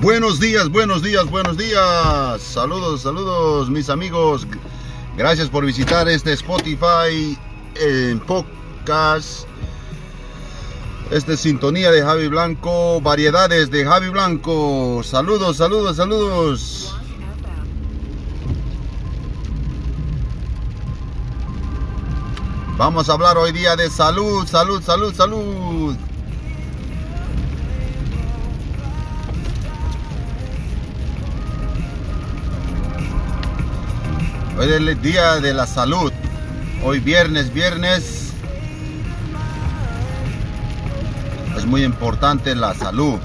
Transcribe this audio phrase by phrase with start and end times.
[0.00, 2.40] Buenos días, buenos días, buenos días.
[2.40, 4.46] Saludos, saludos mis amigos.
[5.14, 7.36] Gracias por visitar este Spotify
[7.74, 9.46] en podcast.
[11.10, 15.02] Esta es sintonía de Javi Blanco, variedades de Javi Blanco.
[15.04, 16.96] Saludos, saludos, saludos.
[22.78, 25.94] Vamos a hablar hoy día de salud, salud, salud, salud.
[34.60, 36.12] Hoy es el día de la salud.
[36.84, 38.34] Hoy viernes, viernes.
[41.56, 43.18] Es muy importante la salud.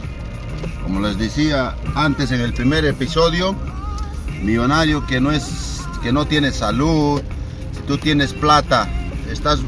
[0.82, 3.54] Como les decía antes en el primer episodio,
[4.44, 7.22] millonario que no es que no tiene salud,
[7.74, 8.88] si tú tienes plata,
[9.30, 9.60] estás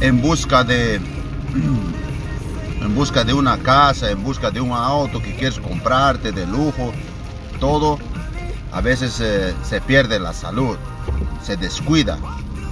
[0.00, 5.60] en busca de en busca de una casa, en busca de un auto que quieres
[5.60, 6.92] comprarte de lujo,
[7.60, 8.00] todo
[8.72, 10.76] a veces se pierde la salud,
[11.42, 12.18] se descuida.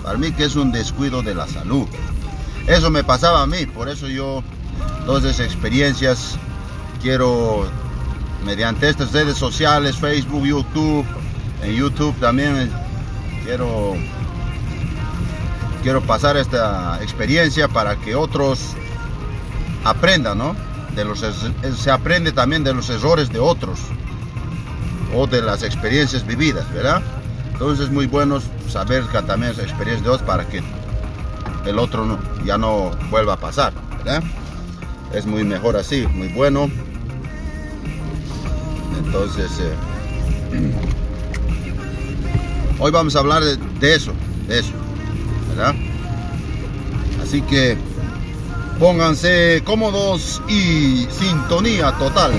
[0.03, 1.87] Para mí que es un descuido de la salud.
[2.67, 4.43] Eso me pasaba a mí, por eso yo
[5.07, 6.37] todas esas experiencias
[7.03, 7.67] quiero
[8.45, 11.07] mediante estas redes sociales, Facebook, YouTube,
[11.63, 12.71] en YouTube también
[13.45, 13.95] quiero
[15.83, 18.75] quiero pasar esta experiencia para que otros
[19.85, 20.57] aprendan, ¿no?
[21.77, 23.79] Se aprende también de los errores de otros
[25.15, 27.03] o de las experiencias vividas, ¿verdad?
[27.53, 30.63] Entonces es muy bueno saber también las experiencias de otros para que
[31.67, 34.23] el otro ya no vuelva a pasar, ¿verdad?
[35.15, 36.69] Es muy mejor así, muy bueno.
[38.99, 39.75] Entonces, eh,
[42.81, 44.13] hoy vamos a hablar de, de eso,
[44.49, 44.73] de eso,
[45.51, 45.75] ¿verdad?
[47.23, 47.77] Así que
[48.79, 52.33] pónganse cómodos y sintonía total.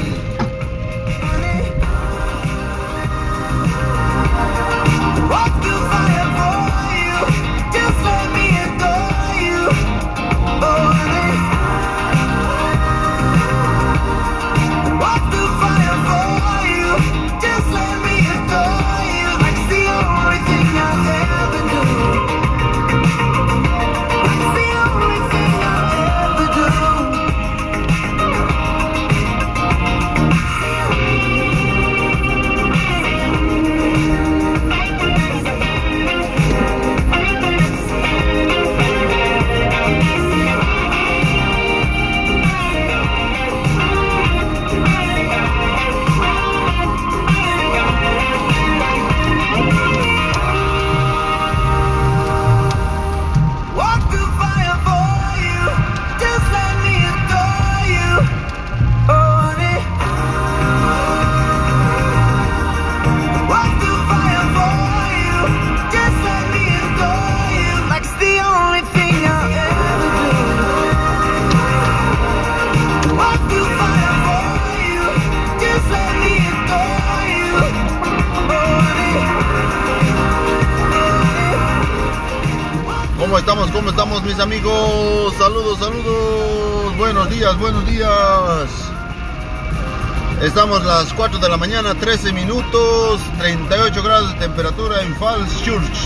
[91.35, 95.97] Estamos las 4 de la mañana, 13 minutos, 38 grados de temperatura en Falls Church.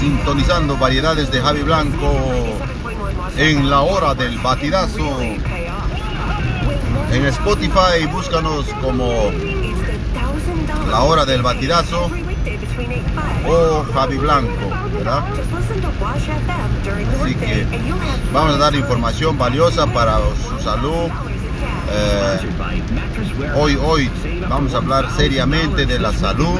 [0.00, 2.12] Sintonizando variedades de Javi Blanco
[3.36, 5.20] en la hora del batidazo.
[7.12, 9.30] En Spotify búscanos como
[10.90, 12.10] la hora del batidazo
[13.46, 15.22] o Javi Blanco, ¿verdad?
[17.22, 17.66] Así que
[18.32, 21.08] vamos a dar información valiosa para su salud.
[21.94, 22.38] Eh,
[23.56, 24.10] hoy, hoy
[24.48, 26.58] vamos a hablar seriamente de la salud,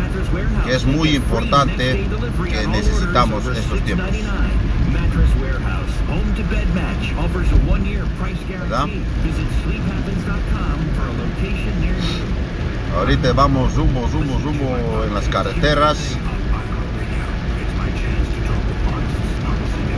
[0.64, 2.06] que es muy importante,
[2.44, 4.08] que necesitamos en estos tiempos.
[8.49, 8.87] ¿verdad?
[12.96, 15.99] Ahorita vamos rumbo, rumbo, rumbo en las carreteras.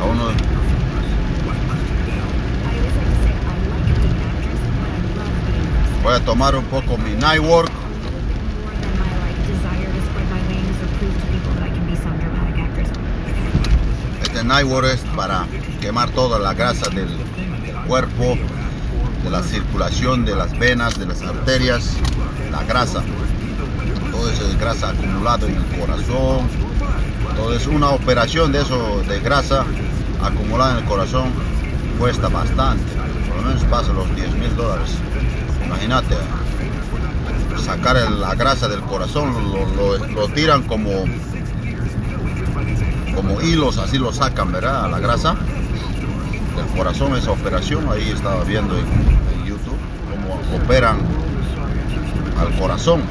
[0.01, 0.54] A uno...
[6.05, 7.73] Voy a tomar un poco mi night work.
[14.23, 15.47] Este night work es para
[15.81, 17.09] quemar toda la grasa del,
[17.87, 18.37] cuerpo,
[19.23, 21.97] de la circulación de las venas, de las arterias,
[22.51, 23.03] la grasa.
[24.13, 26.49] Todo eso es grasa acumulado en el corazón.
[27.35, 29.65] Todo es una operación de eso, de grasa
[30.23, 31.31] acumulada en el corazón,
[31.99, 32.85] cuesta bastante.
[33.27, 34.99] Por lo menos pasa los 10 mil dólares.
[35.67, 36.17] Imagínate,
[37.65, 39.33] sacar la grasa del corazón,
[40.15, 40.91] lo, tiran como,
[43.15, 44.91] como hilos, así lo sacan, ¿verdad?
[44.91, 45.35] La grasa
[46.57, 49.79] del corazón, esa operación, ahí estaba viendo en, en YouTube
[50.11, 50.99] cómo operan
[52.39, 53.03] al corazón,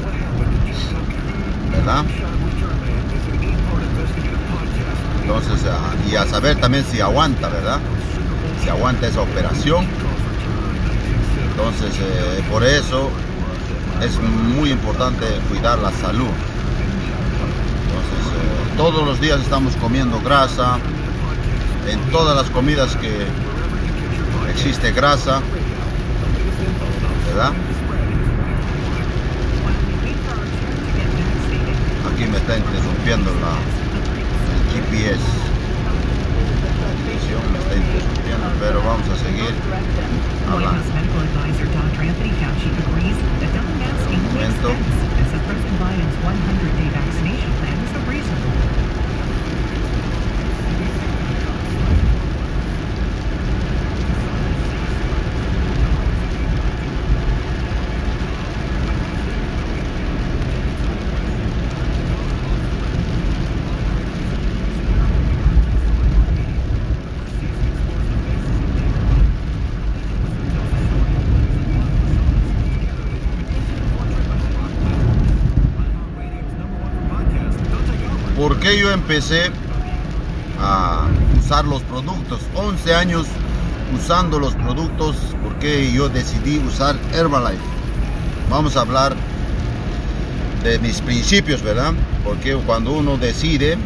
[1.72, 2.04] ¿verdad?
[5.22, 5.62] Entonces,
[6.10, 7.80] y a saber también si aguanta, ¿verdad?
[8.62, 9.86] Si aguanta esa operación.
[11.56, 13.08] Entonces, eh, por eso
[14.02, 16.34] es muy importante cuidar la salud.
[17.86, 20.78] Entonces, eh, todos los días estamos comiendo grasa.
[21.88, 23.26] En todas las comidas que
[24.50, 25.40] existe grasa,
[27.28, 27.52] ¿verdad?
[32.12, 33.54] Aquí me está interrumpiendo la,
[34.72, 35.20] GPS.
[36.80, 42.02] La me está interrumpiendo, pero vamos a seguir White House medical advisor Dr.
[42.04, 44.76] Anthony Fauci agrees that double masking makes sense.
[45.24, 47.50] As the President Biden's 100-day vaccination
[78.64, 79.50] qué yo empecé
[80.58, 81.06] a
[81.38, 82.40] usar los productos?
[82.54, 83.26] 11 años
[83.94, 87.62] usando los productos, porque yo decidí usar Herbalife.
[88.48, 89.14] Vamos a hablar
[90.62, 91.92] de mis principios, ¿verdad?
[92.24, 93.76] Porque cuando uno decide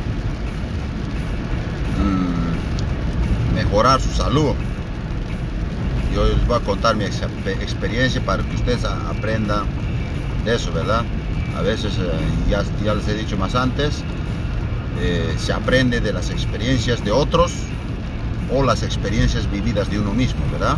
[2.00, 4.54] mm, mejorar su salud,
[6.14, 9.64] yo les voy a contar mi experiencia para que ustedes aprendan
[10.44, 11.02] de eso, ¿verdad?
[11.56, 12.12] A veces, eh,
[12.48, 14.04] ya les he dicho más antes,
[15.00, 17.52] eh, se aprende de las experiencias de otros
[18.52, 20.76] o las experiencias vividas de uno mismo, ¿verdad?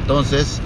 [0.00, 0.60] Entonces,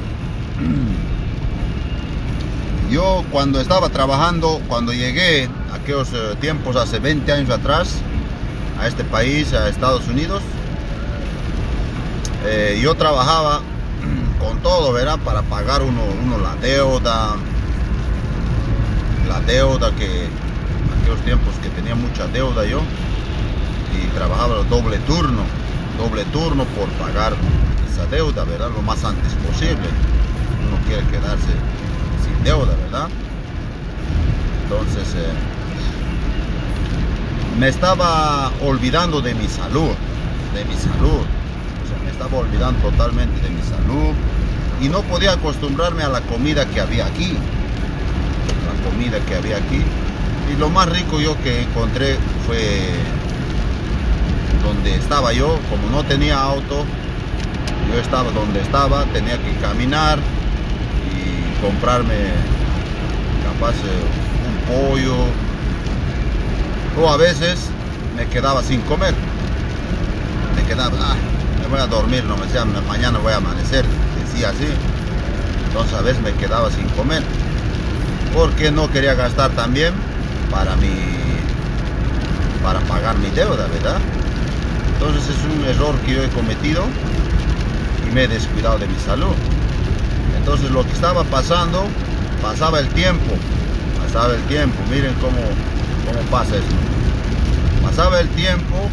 [2.90, 7.96] yo cuando estaba trabajando, cuando llegué aquellos eh, tiempos hace 20 años atrás
[8.80, 10.42] a este país, a Estados Unidos,
[12.46, 13.60] eh, yo trabajaba
[14.38, 15.18] con todo, ¿verdad?
[15.24, 17.34] Para pagar uno, uno la deuda,
[19.28, 20.28] la deuda que
[21.28, 22.80] tiempos que tenía mucha deuda yo
[23.92, 25.42] y trabajaba doble turno,
[25.98, 27.34] doble turno por pagar
[27.92, 28.70] esa deuda, ¿verdad?
[28.74, 29.88] Lo más antes posible.
[30.66, 31.52] Uno quiere quedarse
[32.24, 33.08] sin deuda, ¿verdad?
[34.62, 35.32] Entonces, eh,
[37.58, 39.90] me estaba olvidando de mi salud,
[40.54, 41.20] de mi salud.
[41.20, 44.14] O sea, me estaba olvidando totalmente de mi salud
[44.80, 47.36] y no podía acostumbrarme a la comida que había aquí.
[48.64, 49.82] La comida que había aquí
[50.52, 52.16] y lo más rico yo que encontré
[52.46, 52.60] fue
[54.64, 56.84] donde estaba yo, como no tenía auto,
[57.90, 60.18] yo estaba donde estaba, tenía que caminar
[61.10, 62.14] y comprarme
[63.44, 63.74] capaz
[64.46, 65.16] un pollo
[67.00, 67.70] o a veces
[68.16, 69.14] me quedaba sin comer.
[70.56, 71.16] Me quedaba, ah,
[71.62, 73.84] me voy a dormir, no me decía, mañana voy a amanecer,
[74.24, 74.68] decía así.
[75.68, 77.22] Entonces a veces me quedaba sin comer
[78.34, 79.94] porque no quería gastar también
[80.50, 80.92] para mi
[82.62, 83.98] para pagar mi deuda, ¿verdad?
[84.94, 86.84] Entonces es un error que yo he cometido
[88.06, 89.34] y me he descuidado de mi salud.
[90.36, 91.84] Entonces lo que estaba pasando,
[92.42, 93.34] pasaba el tiempo,
[94.02, 95.38] pasaba el tiempo, miren cómo,
[96.06, 96.74] cómo pasa esto.
[97.82, 98.88] Pasaba el tiempo,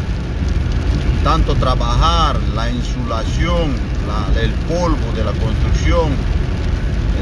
[1.24, 3.74] tanto trabajar, la insulación,
[4.40, 6.12] el polvo de la construcción,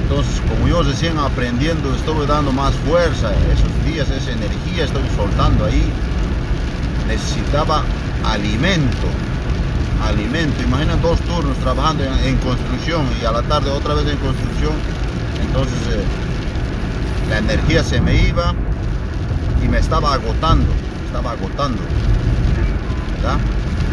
[0.03, 5.65] entonces, como yo recién aprendiendo, estoy dando más fuerza, esos días, esa energía estoy soltando
[5.65, 5.93] ahí.
[7.09, 7.85] Necesitaba
[8.25, 9.07] alimento,
[10.03, 10.63] alimento.
[10.63, 14.73] Imagina dos turnos trabajando en, construcción y a la tarde otra vez en construcción.
[15.47, 16.05] Entonces, eh,
[17.31, 18.55] la energía se me iba
[19.65, 20.71] y me estaba agotando,
[21.07, 21.81] estaba agotando.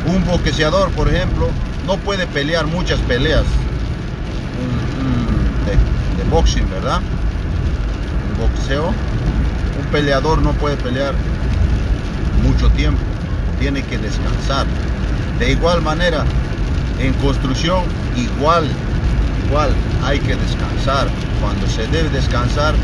[0.08, 1.48] Un boxeador, por ejemplo,
[1.86, 3.46] no puede pelear muchas peleas
[5.66, 7.02] de, boxing, ¿verdad?
[8.32, 8.88] Un boxeo.
[8.88, 11.14] Un peleador no puede pelear
[12.44, 13.02] mucho tiempo,
[13.60, 14.66] tiene que descansar.
[15.40, 16.24] De igual manera,
[17.00, 17.84] en construcción,
[18.16, 18.68] igual,
[19.48, 21.08] igual hay que descansar.
[21.42, 22.76] Cuando se debe descansar,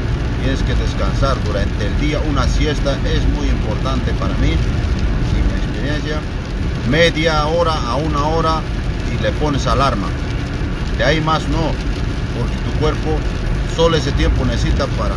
[0.41, 2.19] tienes que descansar durante el día.
[2.29, 4.55] Una siesta es muy importante para mí,
[5.31, 6.19] sin experiencia.
[6.89, 8.61] Media hora a una hora
[9.13, 10.07] y le pones alarma
[10.97, 11.71] De ahí más no,
[12.79, 13.17] cuerpo
[13.75, 15.15] solo ese tiempo necesita para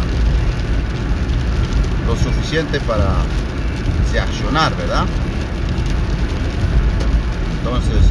[2.07, 3.07] lo suficiente para
[4.13, 5.05] reaccionar, ¿verdad?
[7.59, 8.11] Entonces,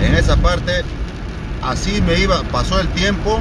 [0.00, 0.84] eh, en esa parte,
[1.62, 3.40] así me iba, pasó el tiempo,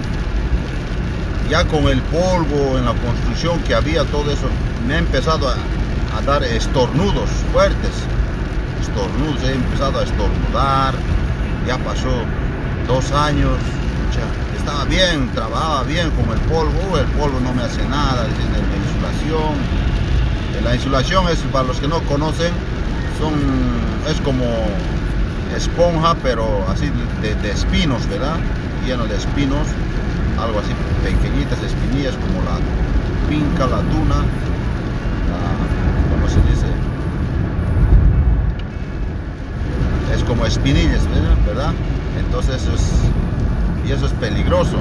[1.49, 4.49] ya con el polvo en la construcción que había, todo eso,
[4.87, 5.55] me ha empezado a
[6.25, 7.91] dar estornudos fuertes,
[8.81, 10.93] estornudos, he empezado a estornudar,
[11.65, 12.09] ya pasó
[12.87, 13.57] dos años,
[14.57, 19.55] estaba bien, trabajaba bien con el polvo, el polvo no me hace nada, la insulación,
[20.63, 22.51] la insulación es, para los que no conocen,
[23.17, 23.33] son,
[24.09, 24.43] es como
[25.55, 28.37] esponja, pero así de, espinos, ¿verdad?
[28.85, 29.67] Lleno de espinos,
[30.39, 30.71] algo así,
[31.03, 32.57] pequeñitas espinillas como la
[33.29, 34.23] pinca, la tuna,
[36.11, 36.67] ¿cómo se dice?
[40.13, 41.03] Es como espinillas,
[41.45, 41.71] ¿verdad?
[42.19, 42.91] Entonces es,
[43.87, 44.77] y eso es peligroso.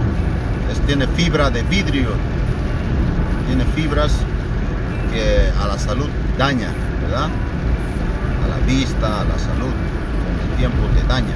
[0.71, 2.11] Es, tiene fibra de vidrio,
[3.47, 4.13] tiene fibras
[5.13, 6.69] que a la salud daña,
[7.03, 7.29] ¿verdad?
[8.45, 11.35] A la vista, a la salud, con el tiempo te daña.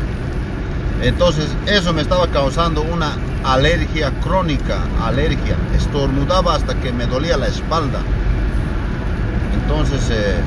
[1.03, 3.13] Entonces eso me estaba causando una
[3.45, 5.57] alergia crónica, alergia.
[5.75, 8.01] Estornudaba hasta que me dolía la espalda.
[9.63, 10.41] Entonces eh,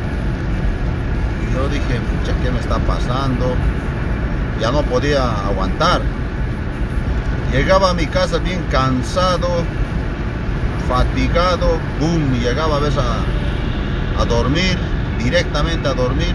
[1.54, 3.56] yo dije, pucha, ¿qué me está pasando?
[4.62, 6.02] Ya no podía aguantar.
[7.54, 9.48] Llegaba a mi casa bien cansado,
[10.90, 13.00] fatigado, boom, llegaba a veces
[14.18, 14.76] a, dormir,
[15.20, 16.34] directamente a dormir,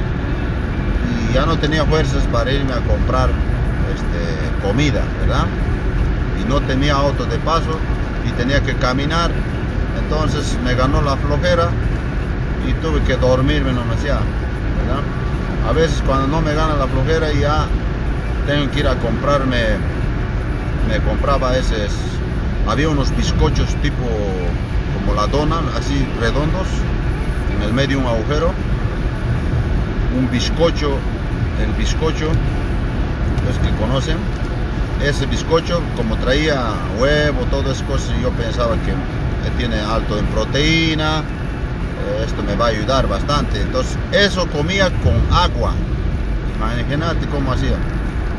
[1.11, 3.31] y ya no tenía fuerzas para irme a comprar
[3.93, 5.47] este, comida, ¿verdad?
[6.41, 7.77] Y no tenía auto de paso
[8.25, 9.33] y tenía que caminar,
[10.01, 11.69] entonces me ganó la flojera
[12.65, 14.23] y tuve que dormirme no me ¿verdad?
[15.69, 17.67] A veces cuando no me gana la flojera ya
[18.47, 19.98] tengo que ir a comprarme
[20.89, 21.87] me compraba ese,
[22.67, 24.07] había unos bizcochos tipo
[24.95, 26.67] como la dona, así redondos,
[27.57, 28.53] en el medio un agujero,
[30.19, 30.97] un bizcocho,
[31.63, 32.29] el bizcocho,
[33.47, 34.17] los que conocen,
[35.05, 38.93] ese bizcocho como traía huevo, todas esas cosas, yo pensaba que
[39.57, 41.23] tiene alto en proteína,
[42.25, 43.61] esto me va a ayudar bastante.
[43.61, 45.73] Entonces, eso comía con agua.
[46.57, 47.77] Imagínate cómo hacía,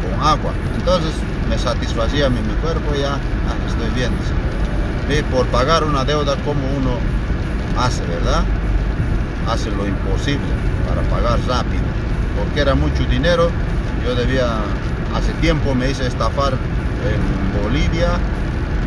[0.01, 0.51] con agua.
[0.77, 1.13] Entonces,
[1.49, 4.11] me satisfacía mi, mi cuerpo, ya ah, estoy bien.
[5.09, 6.97] Y por pagar una deuda como uno
[7.79, 8.43] hace, ¿verdad?
[9.47, 10.45] Hace lo imposible
[10.87, 11.81] para pagar rápido.
[12.37, 13.49] Porque era mucho dinero,
[14.05, 14.59] yo debía,
[15.15, 18.19] hace tiempo me hice estafar en Bolivia,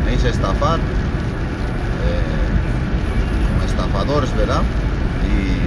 [0.05, 0.81] me hice estafar eh,
[3.59, 4.61] con estafadores, ¿verdad?
[5.27, 5.57] Y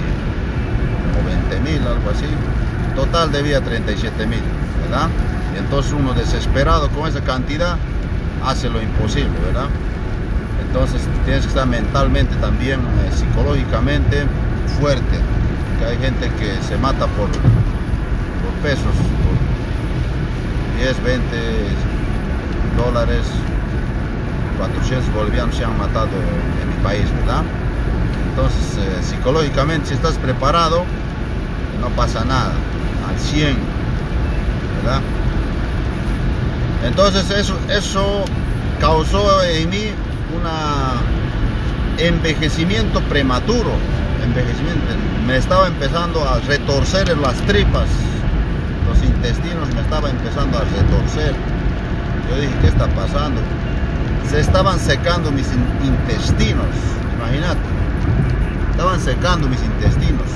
[1.13, 2.25] como 20 mil, algo así.
[2.95, 4.41] Total debía 37 mil,
[4.81, 5.07] ¿verdad?
[5.57, 7.77] Entonces uno desesperado con esa cantidad
[8.45, 9.67] hace lo imposible, ¿verdad?
[10.67, 14.25] Entonces tienes que estar mentalmente también, eh, psicológicamente
[14.79, 15.17] fuerte.
[15.87, 18.83] Hay gente que se mata por, por pesos,
[19.23, 19.35] por
[20.83, 21.37] 10, 20
[22.77, 23.25] dólares,
[24.57, 26.09] 400 bolivianos se han matado
[26.61, 27.43] en mi país, ¿verdad?
[28.29, 30.83] Entonces, eh, psicológicamente, si estás preparado,
[31.81, 32.51] no pasa nada,
[33.09, 33.57] al 100,
[34.83, 35.01] ¿verdad?
[36.85, 38.23] Entonces eso, eso
[38.79, 39.91] causó en mí
[40.35, 40.43] un
[41.97, 43.71] envejecimiento prematuro.
[44.23, 44.83] Envejecimiento.
[45.25, 47.87] Me estaba empezando a retorcer en las tripas.
[48.87, 51.33] Los intestinos me estaban empezando a retorcer.
[52.29, 53.41] Yo dije, ¿qué está pasando?
[54.29, 55.47] Se estaban secando mis
[55.83, 56.65] intestinos.
[57.17, 57.59] Imagínate.
[58.71, 60.27] Estaban secando mis intestinos.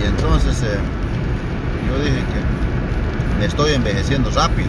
[0.00, 0.78] Y entonces eh,
[1.88, 2.51] yo dije que
[3.46, 4.68] estoy envejeciendo rápido.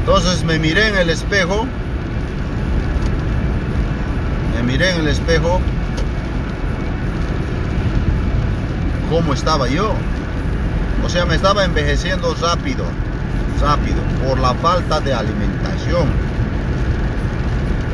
[0.00, 1.66] Entonces me miré en el espejo,
[4.54, 5.60] me miré en el espejo
[9.10, 9.94] cómo estaba yo.
[11.04, 12.84] O sea, me estaba envejeciendo rápido,
[13.60, 13.96] rápido,
[14.26, 16.08] por la falta de alimentación.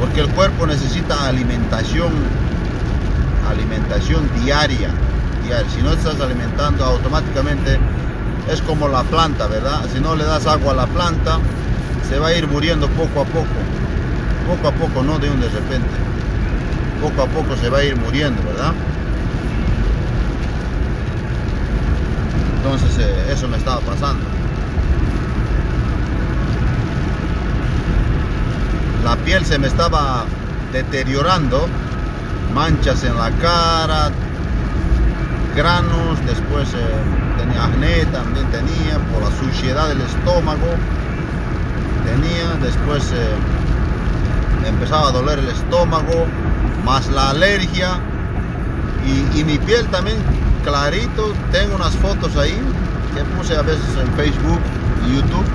[0.01, 2.13] Porque el cuerpo necesita alimentación,
[3.51, 4.91] alimentación diaria.
[5.45, 5.71] diaria.
[5.75, 7.79] Si no estás alimentando automáticamente
[8.49, 9.85] es como la planta, ¿verdad?
[9.93, 11.39] Si no le das agua a la planta,
[12.09, 13.47] se va a ir muriendo poco a poco.
[14.49, 15.89] Poco a poco, no de un de repente.
[17.01, 18.73] Poco a poco se va a ir muriendo, ¿verdad?
[22.57, 24.25] Entonces eh, eso me estaba pasando.
[29.05, 30.25] La piel se me estaba
[30.73, 31.67] deteriorando,
[32.55, 34.11] manchas en la cara,
[35.57, 40.69] granos, después eh, tenía acné, también tenía, por la suciedad del estómago,
[42.05, 46.27] tenía, después eh, empezaba a doler el estómago,
[46.85, 47.99] más la alergia
[49.35, 50.19] y, mi piel también
[50.65, 52.57] clarito, tengo unas fotos ahí
[53.15, 54.61] que puse a veces en Facebook
[55.07, 55.47] y YouTube.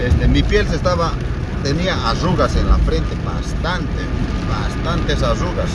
[0.00, 1.12] Este, mi piel se estaba,
[1.62, 4.00] tenía arrugas en la frente, bastante,
[4.48, 5.70] bastantes arrugas.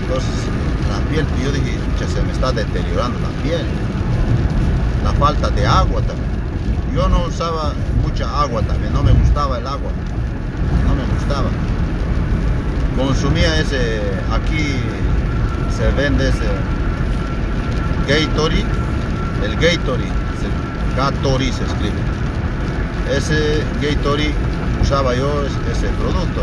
[0.00, 0.59] Entonces
[0.90, 1.78] la piel, yo dije,
[2.12, 3.64] se me está deteriorando la piel.
[5.04, 6.30] La falta de agua también.
[6.94, 9.90] Yo no usaba mucha agua también, no me gustaba el agua.
[10.86, 11.48] No me gustaba.
[12.96, 14.00] Consumía ese,
[14.32, 14.74] aquí
[15.76, 16.44] se vende ese
[18.08, 18.64] Gatorade,
[19.44, 20.12] el Gatorade,
[20.96, 22.00] Gatorade se escribe.
[23.16, 24.34] Ese Gatorade
[24.82, 26.42] usaba yo ese producto.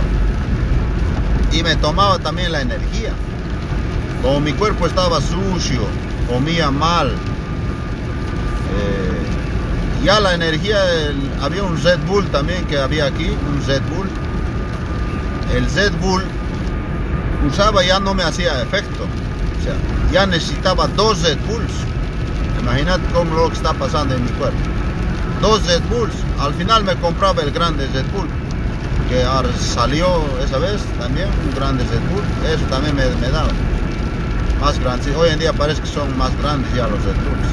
[1.51, 3.12] Y me tomaba también la energía.
[4.21, 5.81] Como mi cuerpo estaba sucio,
[6.29, 7.13] comía mal, eh,
[10.03, 10.77] ya la energía,
[11.41, 14.09] había un Red Bull también que había aquí, un Red Bull.
[15.55, 16.24] El Red Bull
[17.47, 19.03] usaba ya no me hacía efecto.
[19.03, 19.74] O sea,
[20.12, 21.71] ya necesitaba dos Red Bulls.
[22.62, 24.57] Imaginad cómo lo que está pasando en mi cuerpo.
[25.41, 26.15] Dos Red Bulls.
[26.39, 28.27] Al final me compraba el grande Red Bull.
[29.09, 29.24] Que
[29.59, 30.07] salió
[30.43, 32.24] esa vez también, un grande Red Bull.
[32.51, 33.50] Eso también me, me daba
[34.59, 35.15] más grandes.
[35.15, 37.47] Hoy en día parece que son más grandes ya los Bulls.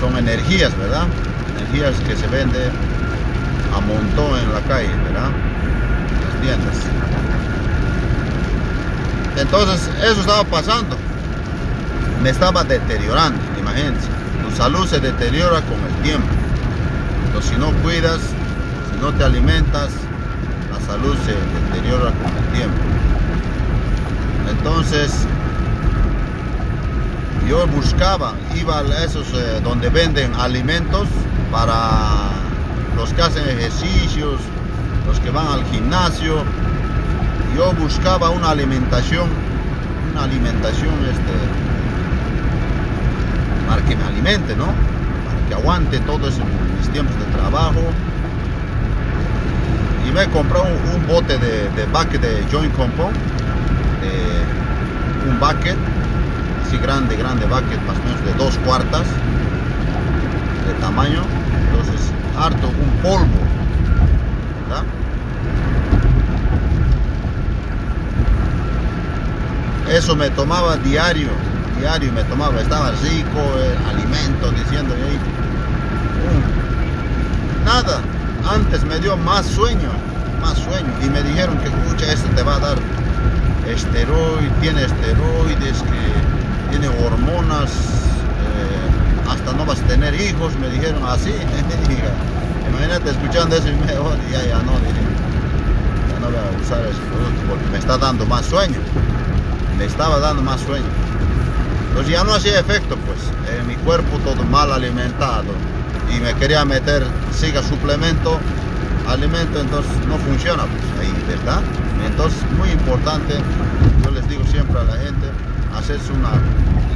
[0.00, 1.06] Son energías, ¿verdad?
[1.56, 2.70] Energías que se venden
[3.74, 5.30] a montón en la calle, ¿verdad?
[6.24, 6.76] Las tiendas.
[9.36, 10.96] Entonces, eso estaba pasando.
[12.22, 14.08] Me estaba deteriorando, imagínense.
[14.42, 16.28] Tu salud se deteriora con el tiempo.
[17.26, 19.90] Entonces, si no cuidas, si no te alimentas,
[20.70, 21.32] la salud se
[21.74, 22.93] deteriora con el tiempo.
[24.50, 25.26] Entonces,
[27.48, 31.08] yo buscaba, iba a esos eh, donde venden alimentos
[31.50, 32.30] para
[32.96, 34.40] los que hacen ejercicios,
[35.06, 36.42] los que van al gimnasio.
[37.56, 39.28] Yo buscaba una alimentación,
[40.12, 41.34] una alimentación este,
[43.68, 44.66] para que me alimente, ¿no?
[44.66, 46.34] Para que aguante todos
[46.78, 47.80] mis tiempos de trabajo.
[50.08, 53.14] Y me compré un, bote de, de bucket de joint compound
[55.28, 55.76] un bucket,
[56.66, 59.06] así grande, grande bucket, más o menos de dos cuartas
[60.66, 61.22] de tamaño.
[61.70, 63.44] Entonces, harto, un polvo.
[69.90, 71.28] Eso me tomaba diario,
[71.78, 75.18] diario me tomaba, estaba rico, el alimento, diciendo ahí.
[77.64, 78.00] nada,
[78.50, 79.90] antes me dio más sueño,
[80.40, 80.90] más sueño.
[81.04, 82.78] Y me dijeron que, escucha, esto te va a dar
[83.68, 91.04] esteroide, tiene esteroides, que tiene hormonas, eh, hasta no vas a tener hijos, me dijeron
[91.06, 91.32] así.
[92.68, 97.00] Imagínate escuchando eso y me oh, ya, ya no, ya no voy a usar ese
[97.00, 98.78] producto porque me está dando más sueño.
[99.78, 100.86] Me estaba dando más sueño.
[101.88, 103.18] Entonces ya no hacía efecto, pues,
[103.56, 105.52] en mi cuerpo todo mal alimentado
[106.10, 108.38] y me quería meter, siga suplemento,
[109.08, 110.93] alimento, entonces no funciona, pues
[111.28, 111.60] ¿verdad?
[112.06, 113.34] Entonces, muy importante,
[114.04, 115.26] yo les digo siempre a la gente,
[115.76, 116.32] hacerse una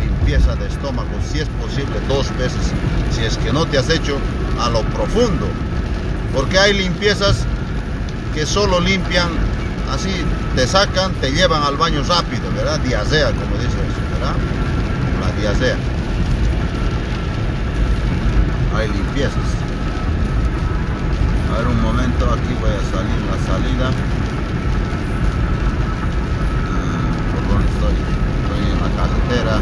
[0.02, 2.72] limpieza de estómago, si es posible, dos veces,
[3.10, 4.16] si es que no te has hecho
[4.60, 5.46] a lo profundo.
[6.34, 7.44] Porque hay limpiezas
[8.34, 9.28] que solo limpian,
[9.92, 10.10] así
[10.54, 12.78] te sacan, te llevan al baño rápido, ¿verdad?
[12.80, 14.34] Diasea, como dice eso, ¿verdad?
[15.20, 15.76] La diasea.
[18.76, 19.67] Hay limpiezas.
[21.48, 23.90] A ver un momento, aquí voy a salir la salida.
[28.98, 29.60] carretera.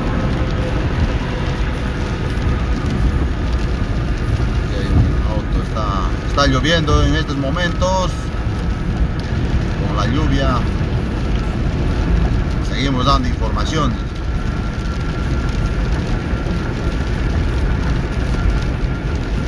[5.31, 8.11] auto está, está lloviendo en estos momentos.
[9.87, 10.59] Con la lluvia
[12.68, 13.92] seguimos dando información.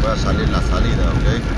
[0.03, 1.58] Voy a salir la salida, ok.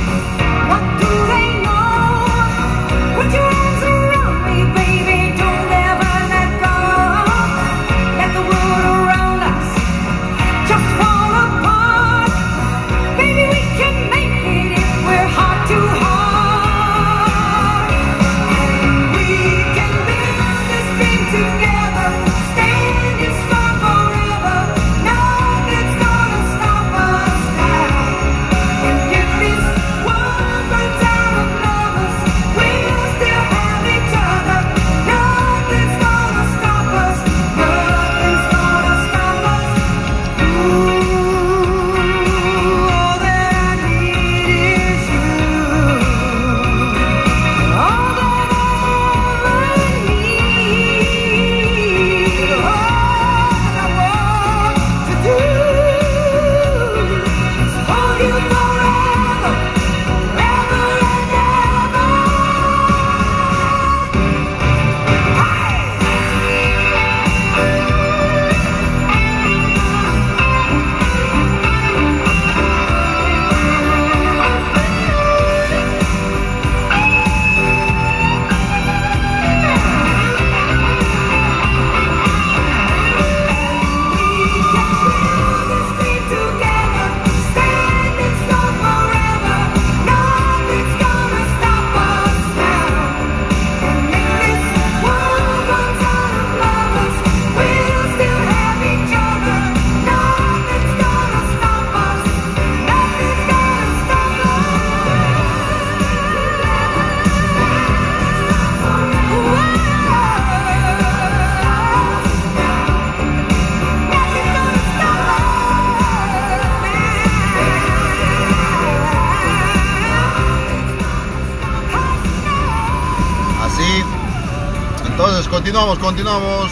[125.11, 126.71] Entonces continuamos, continuamos.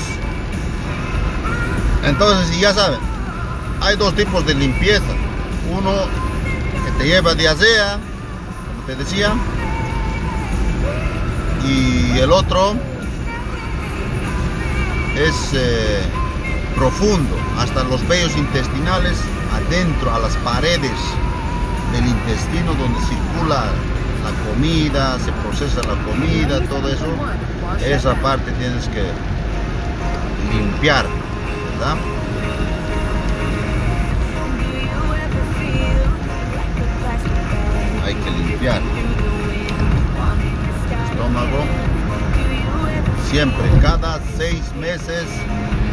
[2.03, 2.99] Entonces, ya saben,
[3.81, 5.03] hay dos tipos de limpieza.
[5.69, 5.91] Uno
[6.85, 7.99] que te lleva diarrea,
[8.67, 9.33] como te decía,
[11.65, 12.75] y el otro
[15.15, 16.01] es eh,
[16.75, 19.17] profundo, hasta los vellos intestinales,
[19.53, 20.97] adentro, a las paredes
[21.91, 23.65] del intestino donde circula
[24.23, 27.05] la comida, se procesa la comida, todo eso,
[27.85, 29.03] esa parte tienes que
[30.53, 31.05] limpiar,
[31.79, 31.97] ¿verdad?
[38.05, 38.81] Hay que limpiar
[41.11, 41.63] estómago
[43.29, 45.25] siempre, cada seis meses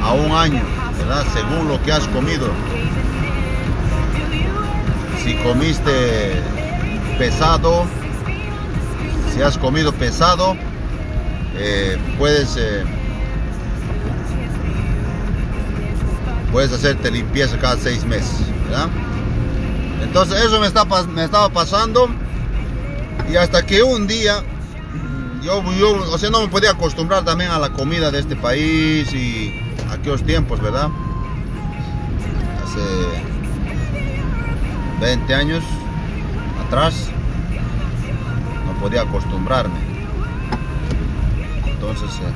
[0.02, 0.62] a un año,
[0.98, 1.24] ¿verdad?
[1.34, 2.48] Según lo que has comido.
[5.22, 6.40] Si comiste
[7.18, 7.84] pesado,
[9.36, 10.56] si has comido pesado,
[11.56, 12.84] eh, puedes eh,
[16.50, 18.88] puedes hacerte limpieza cada seis meses, ¿verdad?
[20.02, 22.08] Entonces eso me, está, me estaba pasando
[23.30, 24.42] y hasta que un día
[25.44, 29.54] yo, o sea, no me podía acostumbrar también a la comida de este país y
[29.92, 30.88] aquellos tiempos, ¿verdad?
[32.64, 32.80] Hace
[35.00, 35.62] 20 años
[36.66, 37.10] atrás
[38.86, 39.80] podía acostumbrarme.
[41.66, 42.32] Entonces, eh,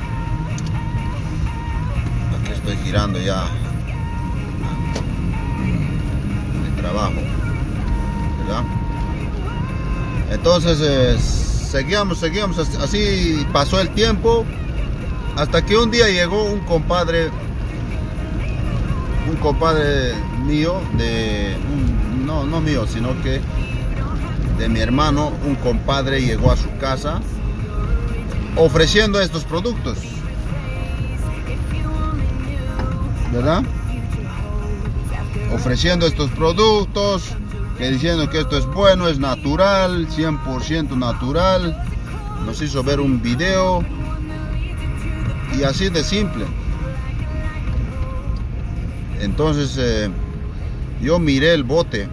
[2.42, 3.44] aquí estoy girando ya
[6.64, 7.20] de trabajo,
[8.40, 8.64] ¿verdad?
[10.32, 14.44] Entonces, eh, seguíamos, seguíamos, así pasó el tiempo,
[15.36, 17.30] hasta que un día llegó un compadre,
[19.30, 21.56] un compadre mío, de,
[22.26, 23.40] no, no mío, sino que
[24.60, 27.22] de mi hermano, un compadre llegó a su casa
[28.56, 29.96] ofreciendo estos productos.
[33.32, 33.62] ¿Verdad?
[35.54, 37.22] Ofreciendo estos productos,
[37.78, 41.82] que diciendo que esto es bueno, es natural, 100% natural.
[42.44, 43.82] Nos hizo ver un video
[45.58, 46.44] y así de simple.
[49.22, 50.10] Entonces eh,
[51.00, 52.08] yo miré el bote,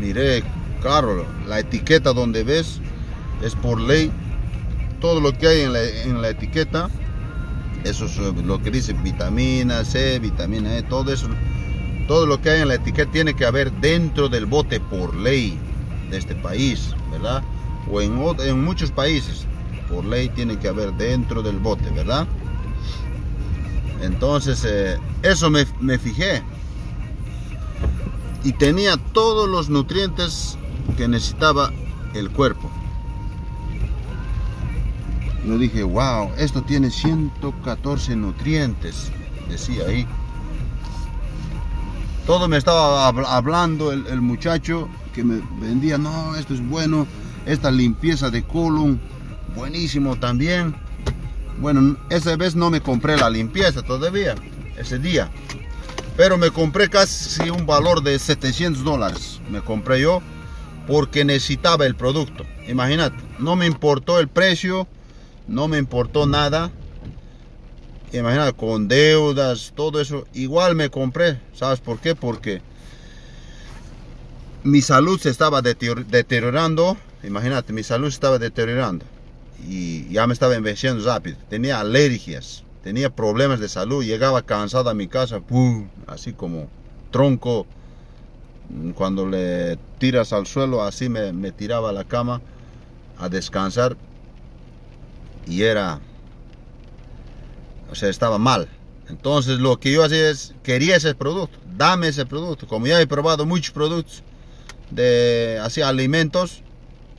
[0.00, 0.42] miré,
[0.80, 2.80] claro, la etiqueta donde ves
[3.42, 4.10] es por ley.
[5.00, 6.88] Todo lo que hay en la, etiqueta,
[7.84, 11.28] eso es eh, lo que dice vitamina C, vitamina E, todo eso
[12.08, 15.58] todo lo que hay en la etiqueta tiene que haber dentro del bote por ley
[16.10, 17.42] de este país, ¿verdad?
[17.90, 18.14] O en,
[18.64, 19.44] muchos países,
[19.90, 22.26] por ley tiene que haber dentro del bote, ¿verdad?
[24.00, 26.42] Entonces, eh, eso me fijé.
[28.42, 30.56] Y tenía todos los nutrientes
[30.96, 31.72] que necesitaba
[32.14, 32.70] el cuerpo.
[35.46, 39.10] Yo dije, wow, esto tiene 114 nutrientes,
[39.48, 40.06] decía ahí.
[42.26, 47.06] Todo me estaba hablando el, muchacho que me vendía, no, esto es bueno,
[47.46, 49.00] esta limpieza de colon,
[49.56, 50.74] buenísimo también.
[51.60, 54.34] Bueno, esa vez no me compré la limpieza todavía,
[54.76, 55.30] ese día.
[56.18, 59.40] Pero me compré casi un valor de 700 dólares.
[59.50, 60.20] Me compré yo
[60.88, 62.44] porque necesitaba el producto.
[62.66, 64.88] Imagínate, no me importó el precio,
[65.46, 66.72] no me importó nada
[68.12, 71.40] imagínate, con deudas, todo eso, igual me compré.
[71.54, 72.14] ¿Sabes por qué?
[72.14, 72.62] Porque
[74.64, 76.96] mi salud se estaba deteriorando.
[77.22, 79.04] Imagínate, mi salud se estaba deteriorando.
[79.68, 81.36] Y ya me estaba envejeciendo rápido.
[81.50, 84.04] Tenía alergias, tenía problemas de salud.
[84.04, 85.42] Llegaba cansado a mi casa,
[86.06, 86.68] así como
[87.10, 87.66] tronco.
[88.94, 92.40] Cuando le tiras al suelo, así me, tiraba a la cama
[93.18, 93.96] a descansar.
[95.46, 96.00] Y era
[97.90, 98.68] o sea, estaba mal.
[99.08, 102.66] Entonces lo que yo hacía es, quería ese producto, dame ese producto.
[102.66, 104.22] Como ya he probado muchos productos
[104.90, 106.62] de así alimentos,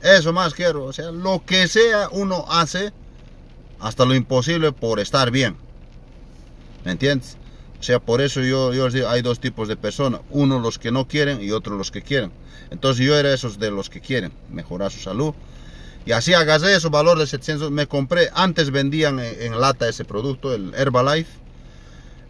[0.02, 0.84] eso más quiero.
[0.84, 2.92] O sea, lo que sea uno hace
[3.80, 5.56] hasta lo imposible por estar bien.
[6.84, 7.36] ¿Me entiendes?
[7.80, 10.20] Sea, por eso yo, yo digo, hay dos tipos de personas.
[10.30, 12.30] Uno los que no quieren y otro los que quieren.
[12.70, 15.34] Entonces yo era esos de los que quieren mejorar su salud
[16.06, 17.70] y así agarré esos valor de 700.
[17.70, 21.30] Me compré, antes vendían en, lata ese producto, el Herbalife.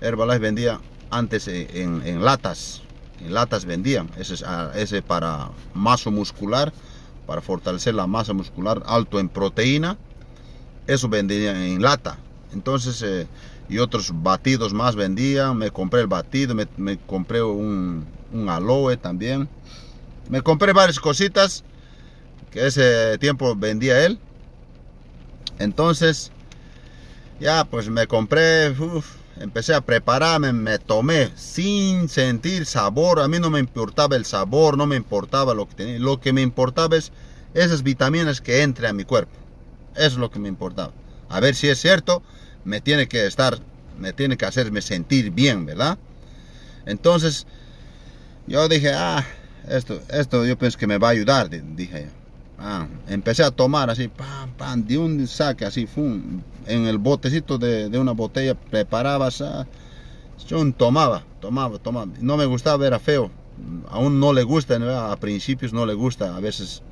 [0.00, 2.82] Herbalife vendía antes en, latas.
[3.20, 4.10] En latas vendían.
[4.18, 6.72] Ese es ah, ese para masa muscular,
[7.26, 9.96] para fortalecer la masa muscular, alto en proteína.
[10.86, 12.18] Eso vendían en lata.
[12.52, 13.28] Entonces, eh,
[13.70, 15.56] y otros batidos más vendían.
[15.58, 19.48] Me compré el batido, me, me compré un, un aloe también.
[20.28, 21.64] Me compré varias cositas
[22.50, 24.20] que ese tiempo vendía él.
[25.58, 26.32] Entonces,
[27.40, 28.74] Ya, pues me compré,
[29.40, 33.20] empecé a prepararme, me tomé sin sentir sabor.
[33.20, 35.98] A mí no me importaba el sabor, no me importaba lo que tenía.
[35.98, 37.12] Lo que me importaba es
[37.54, 39.32] esas vitaminas que entre a mi cuerpo.
[39.94, 40.92] Eso es lo que me importaba.
[41.30, 42.22] A ver si es cierto,
[42.64, 43.58] me tiene que estar,
[43.98, 45.98] me tiene que hacerme sentir bien, ¿verdad?
[46.86, 47.46] Entonces,
[48.46, 49.24] yo dije, ah,
[49.68, 52.08] esto, esto yo pienso que me va a ayudar, dije.
[52.62, 57.56] Ah, empecé a tomar así, pam, pam, de un saque así, fum, en el botecito
[57.56, 59.30] de, una botella preparaba,
[60.46, 62.12] yo tomaba, tomaba, tomaba.
[62.20, 63.30] No me gustaba, era feo.
[63.88, 66.82] Aún no le gusta, a principios no le gusta, a veces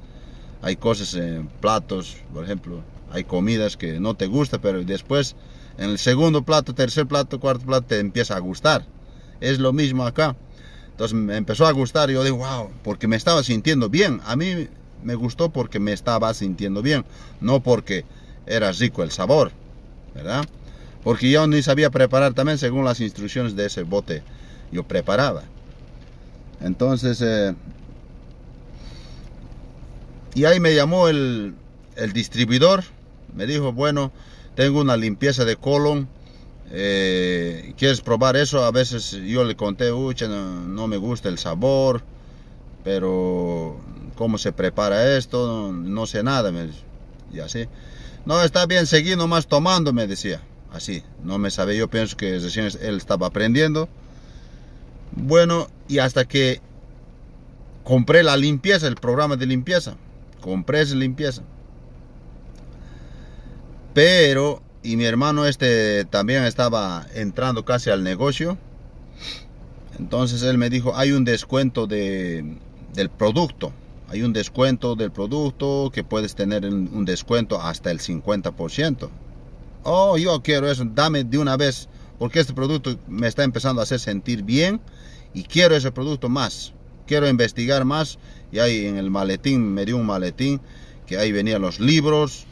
[0.63, 5.37] hay cosas en platos, por ejemplo, hay comidas que no te gusta, pero después
[5.79, 8.85] en el segundo plato, tercer plato, cuarto plato te empieza a gustar.
[9.41, 10.37] Es lo mismo acá.
[10.91, 14.21] Entonces me empezó a gustar y yo digo, wow, porque me estaba sintiendo bien.
[14.27, 14.69] A mí
[15.05, 17.05] me gustó porque me estaba sintiendo bien,
[17.41, 18.05] no porque
[18.47, 19.53] era rico el sabor,
[20.15, 20.45] ¿verdad?
[21.05, 24.25] Porque yo ni sabía preparar también según las instrucciones de ese bote.
[24.73, 25.45] Yo preparaba.
[26.61, 27.55] Entonces, eh,
[30.35, 31.55] y ahí me llamó el,
[31.95, 32.83] el distribuidor,
[33.37, 34.11] me dijo, bueno,
[34.59, 36.09] tengo una limpieza de colon
[36.73, 38.65] eh, ¿Quieres probar eso?
[38.65, 42.03] A veces yo le conté, uy, no, me gusta el sabor,
[42.83, 43.81] pero
[44.17, 46.53] cómo se prepara esto, no, sé nada,
[47.33, 47.69] y así.
[48.27, 50.43] No, está bien, seguí nomás tomando, me decía.
[50.73, 53.89] Así, no me sabía, yo pienso que recién él estaba aprendiendo.
[55.13, 56.61] Bueno, y hasta que
[57.85, 59.97] compré la limpieza, el programa de limpieza.
[60.41, 61.45] Compré esa limpieza.
[63.99, 68.57] Pero y mi hermano este también estaba entrando casi al negocio.
[69.99, 72.59] Entonces él me dijo, hay un descuento de,
[72.95, 73.73] del producto.
[74.09, 79.09] Hay un descuento del producto que puedes tener un descuento hasta el 50%.
[79.83, 81.89] Oh, yo quiero eso, dame de una vez,
[82.21, 84.81] porque este producto me está empezando a hacer sentir bien
[85.35, 86.73] y quiero ese producto más.
[87.09, 88.21] Quiero investigar más
[88.53, 90.61] y ahí en el maletín, me dio un maletín
[91.05, 92.47] que ahí venían los libros,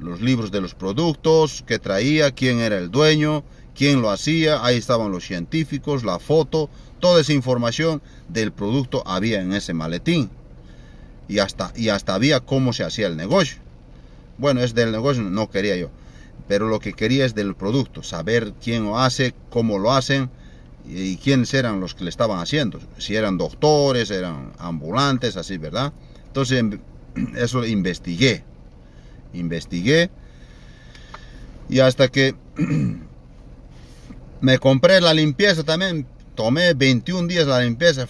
[0.00, 4.76] los libros de los productos que traía, quién era el dueño, quién lo hacía, ahí
[4.76, 10.30] estaban los científicos, la foto, toda esa información del producto había en ese maletín.
[11.28, 13.58] Y hasta, y hasta había cómo se hacía el negocio.
[14.38, 15.90] Bueno, es del negocio, no quería yo.
[16.46, 20.30] Pero lo que quería es del producto, saber quién lo hace, cómo lo hacen
[20.88, 22.80] y quiénes eran los que le estaban haciendo.
[22.96, 25.92] Si eran doctores, eran ambulantes, así, ¿verdad?
[26.28, 26.64] Entonces,
[27.36, 28.42] eso investigué
[29.32, 30.10] investigué
[31.68, 32.34] y hasta que
[34.40, 38.06] me compré la limpieza también, tomé 21 días la limpieza,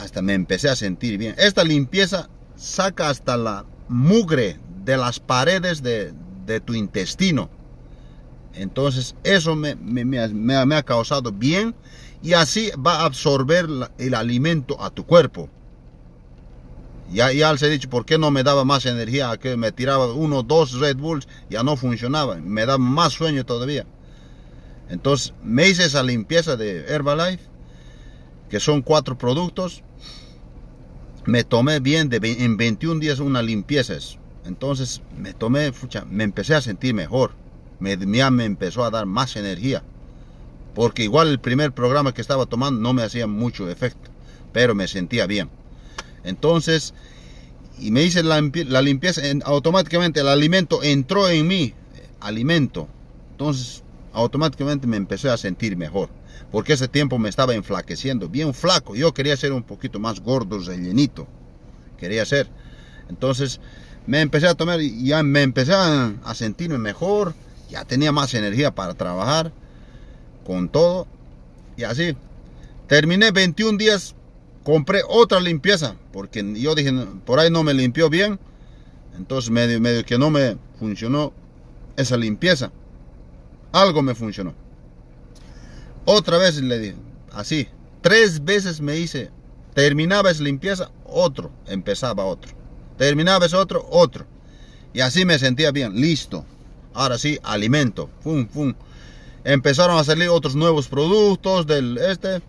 [0.00, 1.34] hasta me empecé a sentir bien.
[1.38, 6.12] Esta limpieza saca hasta la mugre de las paredes de,
[6.64, 7.48] tu intestino.
[8.54, 11.74] Entonces eso me, me, ha causado bien
[12.22, 15.48] y así va a absorber el alimento a tu cuerpo.
[17.12, 19.36] Ya, ya les he dicho, ¿por qué no me daba más energía?
[19.36, 22.36] Que me tiraba uno, dos Red Bulls, ya no funcionaba.
[22.36, 23.84] Me daba más sueño todavía.
[24.88, 27.44] Entonces me hice esa limpieza de Herbalife,
[28.48, 29.82] que son cuatro productos.
[31.26, 33.94] Me tomé bien de, en 21 días una limpieza.
[34.46, 35.72] Entonces me tomé,
[36.10, 37.32] me empecé a sentir mejor.
[37.78, 39.82] Me, me empezó a dar más energía.
[40.74, 44.10] Porque igual el primer programa que estaba tomando no me hacía mucho efecto.
[44.52, 45.50] Pero me sentía bien.
[46.24, 46.94] Entonces,
[47.78, 51.74] y me hice la, limpieza, automáticamente el alimento entró en mí,
[52.20, 52.88] alimento.
[53.32, 53.82] Entonces,
[54.12, 56.08] automáticamente me empecé a sentir mejor.
[56.50, 58.94] Porque ese tiempo me estaba enflaqueciendo, bien flaco.
[58.94, 61.26] Yo quería ser un poquito más gordo, rellenito.
[61.98, 62.48] Quería ser.
[63.08, 63.58] Entonces,
[64.06, 67.34] me empecé a tomar y ya me empecé a, a sentirme mejor.
[67.70, 69.50] Ya tenía más energía para trabajar
[70.44, 71.06] con todo.
[71.76, 72.16] Y así.
[72.86, 74.14] Terminé 21 días
[74.64, 76.92] compré otra limpieza, porque yo dije,
[77.24, 78.38] por ahí no me limpió bien,
[79.16, 81.32] entonces medio, medio que no me funcionó
[81.96, 82.72] esa limpieza.
[83.72, 84.54] Algo me funcionó.
[86.04, 86.96] Otra vez le dije,
[87.32, 87.68] así,
[88.00, 89.30] tres veces me hice,
[89.74, 92.52] terminaba esa limpieza, otro, empezaba otro.
[92.98, 94.26] Terminaba ese otro, otro.
[94.92, 96.44] Y así me sentía bien, listo.
[96.94, 98.10] Ahora sí, alimento.
[98.20, 98.74] Fum, fum.
[99.44, 102.42] Empezaron a salir otros nuevos productos del este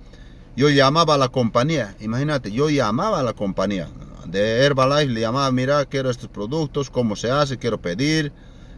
[0.56, 3.90] yo llamaba a la compañía, imagínate, yo llamaba a la compañía
[4.26, 8.32] de Herbalife, le llamaba, mira, quiero estos productos, cómo se hace, quiero pedir,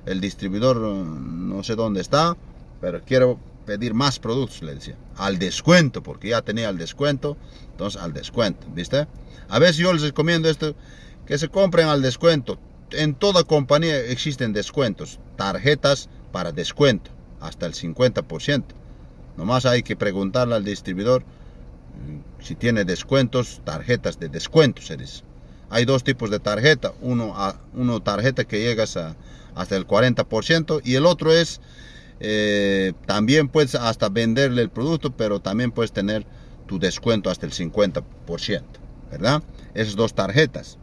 [0.05, 2.37] el distribuidor no sé dónde está,
[2.81, 7.37] pero quiero pedir más productos, le decía, al descuento, porque ya tenía el descuento,
[7.71, 9.07] entonces al descuento, ¿viste?
[9.49, 10.75] A veces yo les recomiendo esto,
[11.25, 12.59] que se compren al descuento.
[12.91, 17.11] En toda compañía existen descuentos, tarjetas para descuento,
[17.41, 18.63] hasta el 50%.
[19.37, 21.34] Nomás hay que preguntarle al distribuidor mm,
[22.39, 25.23] si tiene descuentos, tarjetas de descuento, se dice.
[25.69, 29.15] Hay dos tipos de tarjeta, uno, a, uno tarjeta que llegas a,
[29.55, 31.59] hasta el 40% y el otro es
[32.19, 36.25] eh, también puedes hasta venderle el producto, pero también puedes tener
[36.67, 38.03] tu descuento hasta el 50%,
[39.11, 39.43] ¿verdad?
[39.73, 40.77] Esas dos tarjetas.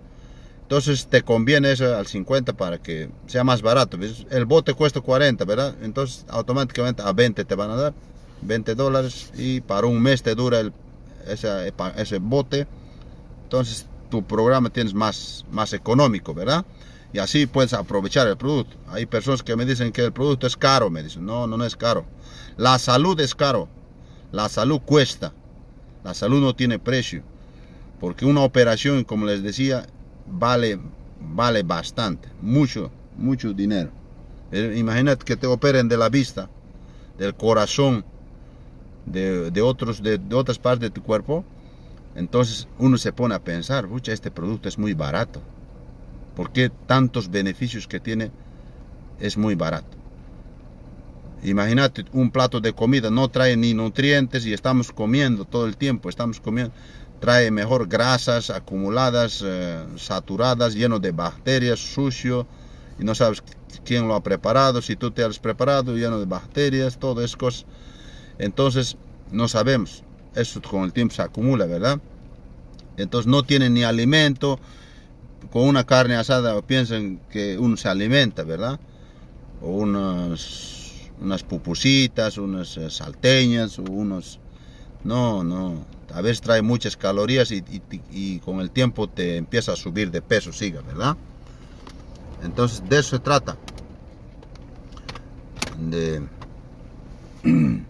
[0.62, 3.98] Entonces te conviene eso al 50 para que sea más barato.
[4.30, 5.76] El bote cuesta 40, ¿verdad?
[5.82, 7.94] Entonces automáticamente a 20 te van a dar
[8.42, 10.72] 20 dólares y para un mes te dura el,
[11.26, 12.66] ese, ese bote.
[13.44, 16.64] Entonces tu programa tienes más, más económico, ¿verdad?
[17.12, 18.76] Y así puedes aprovechar el producto.
[18.88, 20.90] Hay personas que me dicen que el producto es caro.
[20.90, 22.06] Me dicen, no, no, no es caro.
[22.56, 23.68] La salud es caro.
[24.30, 25.32] La salud cuesta.
[26.04, 27.22] La salud no tiene precio.
[28.00, 29.86] Porque una operación, como les decía,
[30.26, 30.78] vale,
[31.20, 32.28] vale bastante.
[32.40, 33.90] Mucho, mucho dinero.
[34.50, 36.48] Eh, imagínate que te operen de la vista,
[37.18, 38.04] del corazón,
[39.06, 41.44] de, otros, de, de otras partes de tu cuerpo.
[42.14, 45.40] Entonces uno se pone a pensar, pucha, este producto es muy barato.
[46.36, 48.30] ¿Por qué tantos beneficios que tiene
[49.20, 49.96] es muy barato?
[51.42, 56.08] Imagínate, un plato de comida no trae ni nutrientes y estamos comiendo todo el tiempo,
[56.08, 56.72] estamos comiendo.
[57.18, 62.46] Trae mejor grasas acumuladas, eh, saturadas, lleno de bacterias, sucio,
[62.98, 63.42] y no sabes
[63.84, 67.66] quién lo ha preparado, si tú te has preparado, lleno de bacterias, todo es cosas.
[68.42, 68.96] Entonces,
[69.30, 70.02] no sabemos.
[70.34, 72.00] Eso con el tiempo se acumula, ¿verdad?
[72.96, 74.58] Entonces no tiene ni alimento,
[75.52, 78.80] con una carne asada piensan que uno se alimenta, ¿verdad?
[79.62, 84.40] O unas, unas pupusitas, unas eh, salteñas, o unos...
[85.04, 85.84] No, no.
[86.12, 87.62] A veces trae muchas calorías y,
[88.10, 91.16] y, con el tiempo te empieza a subir de peso, siga, ¿verdad?
[92.42, 93.56] Entonces de eso se trata.
[95.78, 96.22] De,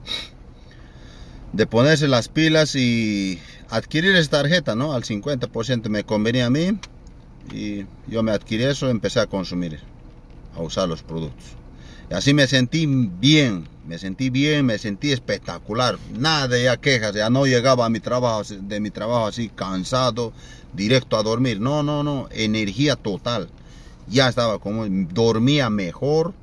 [1.53, 3.39] de ponerse las pilas y
[3.69, 4.93] adquirir esta tarjeta, ¿no?
[4.93, 6.79] Al 50% me convenía a mí
[7.53, 9.81] y yo me adquirí eso, empecé a consumir,
[10.57, 11.57] a usar los productos.
[12.11, 15.99] Y así me sentí bien, me sentí bien, me sentí espectacular.
[16.19, 20.33] Nada de ya quejas, ya no llegaba a mi trabajo, de mi trabajo así cansado,
[20.75, 21.61] directo a dormir.
[21.61, 23.49] No, no, no, energía total.
[24.09, 26.35] Ya estaba como, dormía mejor,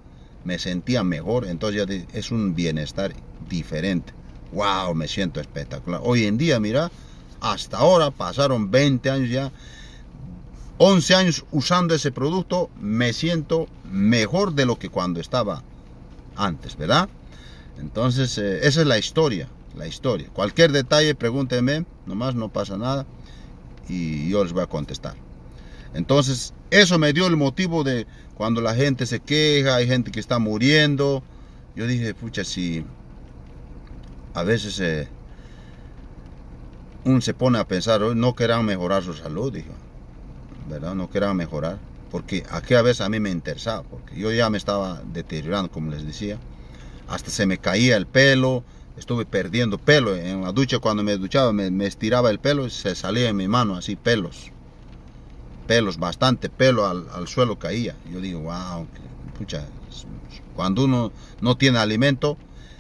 [0.44, 3.14] me sentía mejor, entonces ya es un bienestar
[3.50, 4.14] diferente.
[4.52, 6.02] Wow, me siento espectacular.
[6.04, 6.92] Hoy en día, mira,
[7.40, 9.52] hasta ahora pasaron 20 años ya
[10.82, 15.62] 11 años usando ese producto, me siento mejor de lo que cuando estaba
[16.38, 17.10] antes, ¿verdad?
[17.80, 20.30] Entonces, eh, esa es la historia, la historia.
[20.32, 23.06] Cualquier detalle, pregúntenme, nomás no pasa nada
[23.90, 25.16] y yo les voy a contestar.
[25.94, 30.22] Entonces, eso me dio el motivo de cuando la gente se queja, hay gente que
[30.22, 31.24] está muriendo.
[31.76, 32.86] Yo dije, pucha, si
[34.34, 35.08] a veces eh,
[37.06, 39.74] uno se pone a pensar, no querrán mejorar su salud, dijo.
[40.70, 40.94] ¿verdad?
[40.96, 41.80] No quería mejorar,
[42.12, 46.06] porque aquella vez a mí me interesaba, porque yo ya me estaba deteriorando, como les
[46.06, 46.38] decía,
[47.08, 48.64] hasta se me caía el pelo,
[48.98, 52.96] estuve perdiendo pelo, en la ducha cuando me duchaba me, estiraba el pelo y se
[52.96, 54.52] salía en mi mano así pelos,
[55.68, 57.96] pelos, bastante pelo al, suelo caía.
[58.12, 58.86] Yo digo, wow,
[59.38, 59.66] pucha,
[60.56, 61.12] cuando uno
[61.42, 62.38] no tiene alimento,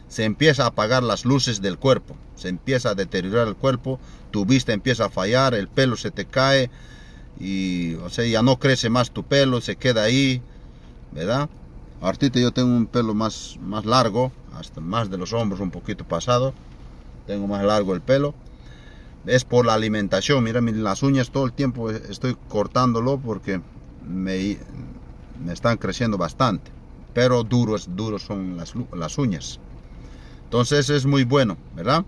[0.10, 3.99] se empieza a apagar las luces del cuerpo, se empieza a deteriorar el cuerpo,
[4.32, 6.70] tu vista empieza a fallar, el pelo se te cae,
[7.39, 10.41] y o sea, ya no crece más tu pelo, se queda ahí,
[11.12, 11.47] ¿verdad?
[12.01, 16.03] Ahorita yo tengo un pelo más, más largo, hasta más de los hombros, un poquito
[16.03, 16.53] pasado,
[17.28, 18.34] tengo más largo el pelo.
[19.26, 23.62] Es por la alimentación, mira, las uñas todo el tiempo estoy cortándolo porque
[24.07, 24.57] me,
[25.43, 26.72] me están creciendo bastante,
[27.14, 29.60] pero duros, duros son las, las uñas.
[30.50, 32.06] Entonces es muy bueno, ¿verdad?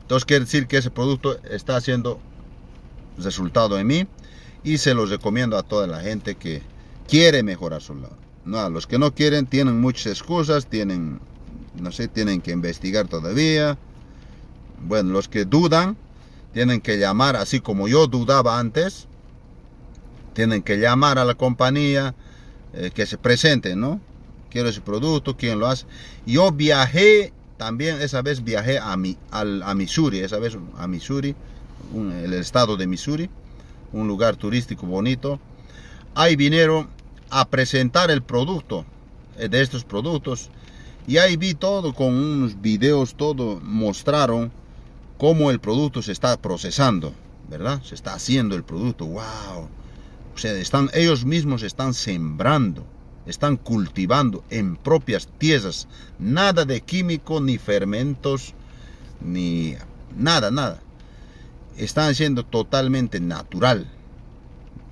[0.00, 2.18] Entonces quiere decir que ese producto está haciendo
[3.16, 4.08] resultado en mí
[4.64, 6.60] y se los recomiendo a toda la gente que
[7.06, 8.16] quiere mejorar su lado.
[8.44, 11.20] No, a los que no quieren tienen muchas excusas, tienen,
[11.76, 13.78] no sé, tienen que investigar todavía.
[14.80, 15.96] Bueno, los que dudan
[16.52, 19.06] tienen que llamar, así como yo dudaba antes,
[20.32, 22.16] tienen que llamar a la compañía
[22.72, 24.00] eh, que se presente, ¿no?
[24.50, 25.86] Quiero ese producto, ¿quién lo hace?
[26.26, 31.34] Yo viajé, también esa vez viajé a, mi, a Missouri, esa vez a Missouri,
[31.94, 33.30] el estado de Missouri
[33.94, 35.40] un lugar turístico bonito.
[36.14, 36.88] Ahí vinieron
[37.30, 38.84] a presentar el producto
[39.38, 40.50] eh, de estos productos
[41.06, 44.52] y ahí vi todo con unos videos, todo mostraron
[45.18, 47.12] cómo el producto se está procesando,
[47.48, 47.82] ¿verdad?
[47.82, 49.68] Se está haciendo el producto, wow.
[50.34, 52.84] O sea, están, ellos mismos están sembrando
[53.26, 58.54] están cultivando en propias tierras, nada de químico, ni fermentos,
[59.20, 59.76] ni
[60.16, 60.80] nada, nada.
[61.76, 63.86] Están siendo totalmente natural,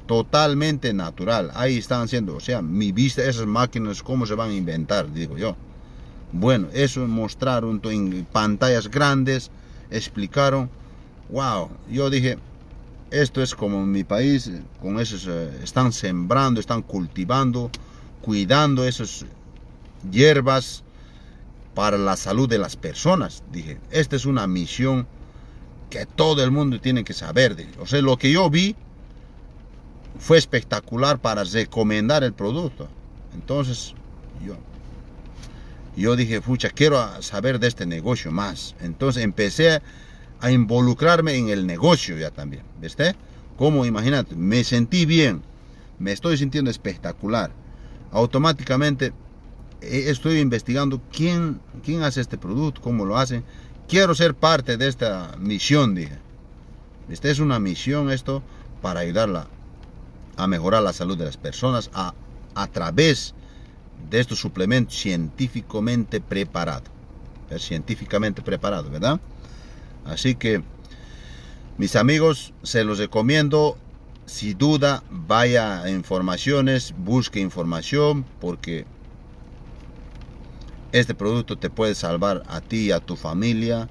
[0.06, 1.50] totalmente natural.
[1.54, 5.12] Ahí están haciendo, o sea, mi vista, esas máquinas, ¿cómo se van a inventar?
[5.12, 5.56] Digo yo.
[6.32, 9.50] Bueno, eso mostraron en pantallas grandes,
[9.90, 10.70] explicaron,
[11.30, 12.38] wow, yo dije,
[13.10, 17.70] esto es como en mi país, con esos, eh, están sembrando, están cultivando,
[18.22, 19.26] cuidando esas
[20.10, 20.82] hierbas
[21.74, 23.42] para la salud de las personas.
[23.52, 25.06] Dije, esta es una misión
[25.90, 27.56] que todo el mundo tiene que saber.
[27.78, 28.74] O sea, lo que yo vi
[30.18, 32.88] fue espectacular para recomendar el producto.
[33.34, 33.94] Entonces,
[34.44, 34.56] yo,
[35.96, 38.74] yo dije, pucha, quiero saber de este negocio más.
[38.80, 39.82] Entonces empecé
[40.40, 42.62] a involucrarme en el negocio ya también.
[42.80, 43.14] ¿Viste?
[43.56, 45.42] Como imagínate, me sentí bien,
[45.98, 47.52] me estoy sintiendo espectacular.
[48.12, 49.12] Automáticamente
[49.80, 53.44] eh, estoy investigando quién, quién hace este producto, cómo lo hacen.
[53.88, 56.18] Quiero ser parte de esta misión, dije.
[57.08, 58.42] Esta es una misión esto
[58.80, 59.48] para ayudarla
[60.36, 62.14] a mejorar la salud de las personas a,
[62.54, 63.34] a través
[64.08, 66.90] de estos suplementos científicamente preparados.
[67.58, 69.20] Científicamente preparado, ¿verdad?
[70.06, 70.62] Así que,
[71.76, 73.76] mis amigos, se los recomiendo.
[74.32, 78.86] Si duda, vaya a informaciones, busque información, porque
[80.92, 83.90] este producto te puede salvar a ti y a tu familia.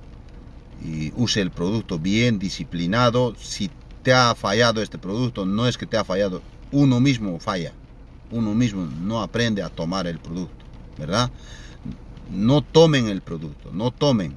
[0.83, 3.35] Y use el producto bien disciplinado.
[3.37, 3.69] Si
[4.01, 7.73] te ha fallado este producto, no es que te ha fallado, uno mismo falla.
[8.31, 10.65] Uno mismo no aprende a tomar el producto,
[10.97, 11.29] ¿verdad?
[12.31, 14.35] No tomen el producto, no tomen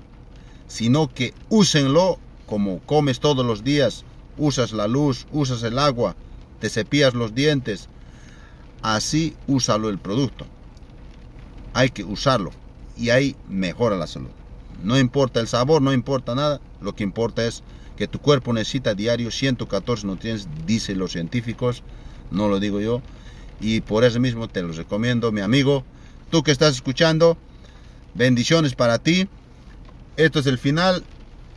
[0.66, 4.04] sino que úsenlo como comes todos los días,
[4.36, 6.16] usas la luz, usas el agua,
[6.60, 7.88] te cepillas los dientes,
[8.82, 10.46] así úsalo el producto.
[11.72, 12.52] Hay que usarlo
[12.96, 14.30] y ahí mejora la salud.
[14.82, 17.62] No importa el sabor, no importa nada, lo que importa es
[17.96, 21.82] que tu cuerpo necesita diario 114 nutrientes, dicen los científicos,
[22.30, 23.02] no lo digo yo,
[23.60, 25.84] y por eso mismo te los recomiendo, mi amigo,
[26.30, 27.38] tú que estás escuchando,
[28.14, 29.28] bendiciones para ti.
[30.16, 31.04] Esto es el final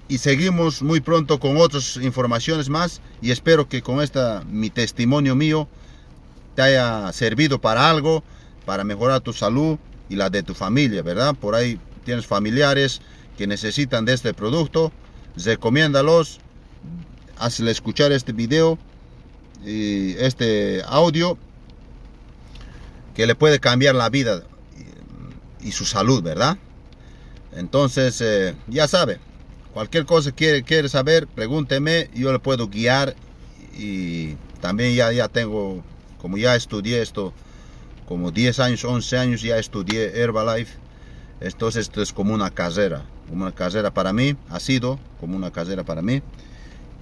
[0.10, 5.36] y seguimos muy pronto con otras informaciones más y espero que con esta mi testimonio
[5.36, 5.68] mío
[6.56, 8.24] te haya servido para algo,
[8.66, 9.78] para mejorar tu salud
[10.10, 11.36] y la de tu familia, ¿verdad?
[11.36, 13.02] Por ahí tienes familiares
[13.38, 14.92] que necesitan de este producto,
[15.36, 16.40] recomiéndalos,
[17.38, 18.80] hazle escuchar este video
[19.66, 21.38] y este audio
[23.14, 24.44] que le puede cambiar la vida
[25.62, 26.58] y su salud, ¿verdad?
[27.52, 29.20] Entonces, eh, ya sabe,
[29.78, 33.16] cualquier cosa que quiere, saber, pregúnteme, yo le puedo guiar
[33.78, 35.84] y también ya, ya tengo,
[36.20, 37.32] como ya estudié esto,
[38.08, 40.80] como 10 años, 11 años ya estudié Herbalife,
[41.42, 45.52] entonces esto es como una carrera, como una carrera para mí, ha sido como una
[45.52, 46.24] carrera para mí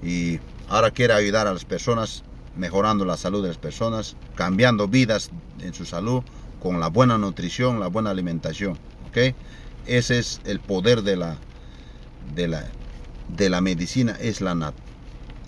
[0.04, 2.24] y ahora quiero ayudar a las personas,
[2.58, 6.24] mejorando la salud de las personas, cambiando vidas en su salud
[6.62, 8.74] con la buena nutrición, la buena alimentación,
[9.08, 9.34] ¿ok?
[9.86, 11.38] Ese es el poder de la,
[12.34, 12.66] de la,
[13.30, 14.74] de la medicina, es la,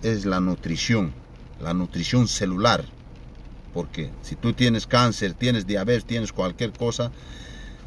[0.03, 1.13] es la nutrición,
[1.61, 2.85] la nutrición celular.
[3.73, 7.11] Porque si tú tienes cáncer, tienes diabetes, tienes cualquier cosa,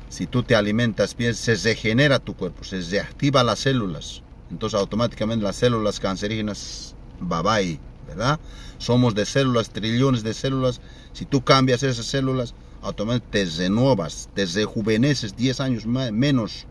[0.08, 4.22] si tú te alimentas bien, se regenera tu cuerpo, se reactiva las células.
[4.50, 8.40] Entonces automáticamente las células cancerígenas, bye bye, ¿verdad?
[8.78, 10.80] Somos de células, trillones de células.
[11.12, 16.66] Si tú cambias esas células, automáticamente te renuevas, te rejuveneces 10 años menos,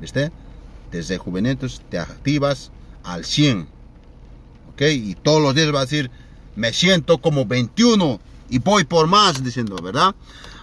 [0.00, 0.32] ¿viste?
[0.90, 2.70] Te rejuveneces, te activas
[3.04, 3.68] al 100,
[4.72, 4.82] ¿ok?
[4.82, 6.10] Y todos los días vas a decir,
[6.56, 8.20] me siento como 21
[8.50, 10.14] y voy por más, diciendo, ¿verdad?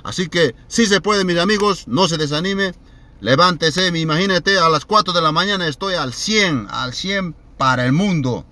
[0.03, 2.73] Así que si se puede, mis amigos, no se desanime,
[3.21, 7.91] levántese, imagínate, a las 4 de la mañana estoy al 100, al 100 para el
[7.91, 8.45] mundo.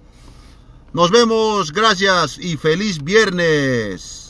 [0.94, 4.23] Nos vemos, gracias y feliz viernes.